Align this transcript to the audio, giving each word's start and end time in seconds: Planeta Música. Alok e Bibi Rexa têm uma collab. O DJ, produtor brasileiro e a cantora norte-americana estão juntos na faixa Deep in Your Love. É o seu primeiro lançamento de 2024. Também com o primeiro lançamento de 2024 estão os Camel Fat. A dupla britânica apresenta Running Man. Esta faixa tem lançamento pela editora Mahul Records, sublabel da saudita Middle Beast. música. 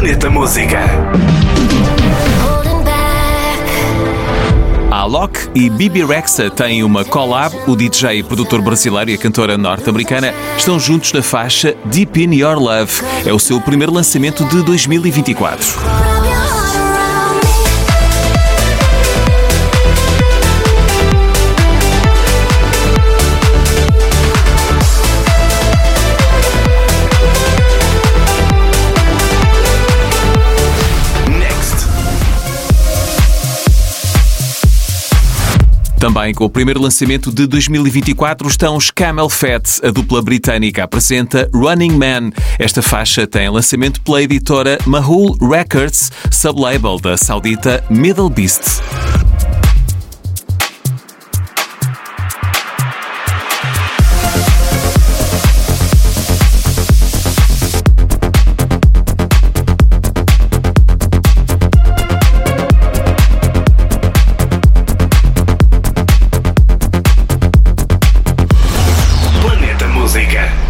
Planeta 0.00 0.30
Música. 0.30 0.80
Alok 4.90 5.50
e 5.54 5.68
Bibi 5.68 6.02
Rexa 6.02 6.48
têm 6.48 6.82
uma 6.82 7.04
collab. 7.04 7.54
O 7.66 7.76
DJ, 7.76 8.22
produtor 8.22 8.62
brasileiro 8.62 9.10
e 9.10 9.14
a 9.14 9.18
cantora 9.18 9.58
norte-americana 9.58 10.32
estão 10.56 10.80
juntos 10.80 11.12
na 11.12 11.20
faixa 11.20 11.76
Deep 11.84 12.18
in 12.18 12.34
Your 12.36 12.58
Love. 12.58 12.90
É 13.26 13.32
o 13.34 13.38
seu 13.38 13.60
primeiro 13.60 13.92
lançamento 13.92 14.42
de 14.46 14.62
2024. 14.62 16.59
Também 36.00 36.32
com 36.32 36.46
o 36.46 36.50
primeiro 36.50 36.80
lançamento 36.80 37.30
de 37.30 37.46
2024 37.46 38.48
estão 38.48 38.74
os 38.74 38.90
Camel 38.90 39.28
Fat. 39.28 39.80
A 39.84 39.90
dupla 39.90 40.22
britânica 40.22 40.82
apresenta 40.82 41.46
Running 41.52 41.92
Man. 41.92 42.30
Esta 42.58 42.80
faixa 42.80 43.26
tem 43.26 43.50
lançamento 43.50 44.00
pela 44.00 44.22
editora 44.22 44.78
Mahul 44.86 45.36
Records, 45.46 46.10
sublabel 46.32 46.98
da 46.98 47.18
saudita 47.18 47.84
Middle 47.90 48.30
Beast. 48.30 48.80
música. 70.12 70.69